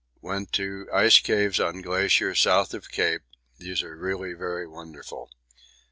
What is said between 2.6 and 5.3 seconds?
of Cape; these are really very wonderful.